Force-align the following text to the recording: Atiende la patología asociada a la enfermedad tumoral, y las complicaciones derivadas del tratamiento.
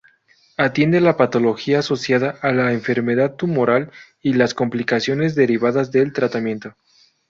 Atiende 0.57 0.99
la 0.99 1.15
patología 1.15 1.77
asociada 1.77 2.39
a 2.41 2.51
la 2.53 2.73
enfermedad 2.73 3.35
tumoral, 3.35 3.91
y 4.19 4.33
las 4.33 4.55
complicaciones 4.55 5.35
derivadas 5.35 5.91
del 5.91 6.11
tratamiento. 6.11 6.73